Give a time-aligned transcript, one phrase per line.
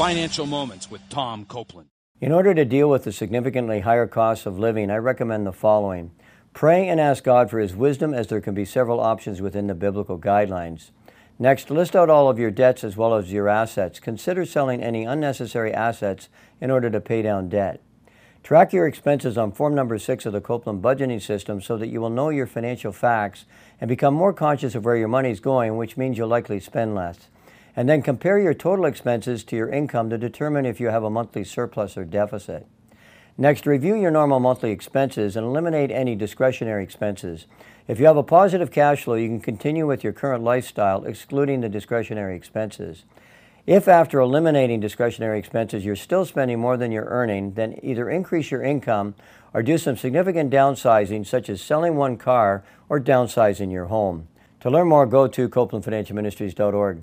[0.00, 1.90] Financial Moments with Tom Copeland.
[2.22, 6.12] In order to deal with the significantly higher costs of living, I recommend the following.
[6.54, 9.74] Pray and ask God for His wisdom as there can be several options within the
[9.74, 10.90] biblical guidelines.
[11.38, 14.00] Next, list out all of your debts as well as your assets.
[14.00, 16.30] Consider selling any unnecessary assets
[16.62, 17.82] in order to pay down debt.
[18.42, 22.00] Track your expenses on form number six of the Copeland budgeting system so that you
[22.00, 23.44] will know your financial facts
[23.78, 26.94] and become more conscious of where your money is going, which means you'll likely spend
[26.94, 27.28] less
[27.76, 31.10] and then compare your total expenses to your income to determine if you have a
[31.10, 32.66] monthly surplus or deficit.
[33.38, 37.46] Next, review your normal monthly expenses and eliminate any discretionary expenses.
[37.88, 41.60] If you have a positive cash flow, you can continue with your current lifestyle, excluding
[41.60, 43.04] the discretionary expenses.
[43.66, 48.50] If after eliminating discretionary expenses you're still spending more than you're earning, then either increase
[48.50, 49.14] your income
[49.54, 54.28] or do some significant downsizing, such as selling one car or downsizing your home.
[54.60, 57.02] To learn more, go to CopelandFinancialMinistries.org.